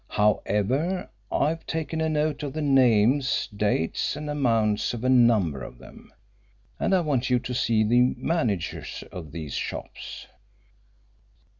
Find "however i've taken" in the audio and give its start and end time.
0.09-2.01